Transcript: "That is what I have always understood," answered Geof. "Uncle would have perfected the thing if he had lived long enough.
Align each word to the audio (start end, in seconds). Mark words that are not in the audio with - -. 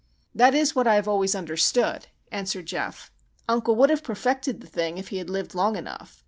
"That 0.33 0.55
is 0.55 0.75
what 0.75 0.87
I 0.87 0.95
have 0.95 1.07
always 1.07 1.35
understood," 1.35 2.07
answered 2.31 2.65
Geof. 2.65 3.11
"Uncle 3.47 3.75
would 3.75 3.91
have 3.91 4.01
perfected 4.03 4.59
the 4.59 4.65
thing 4.65 4.97
if 4.97 5.09
he 5.09 5.17
had 5.17 5.29
lived 5.29 5.53
long 5.53 5.75
enough. 5.75 6.19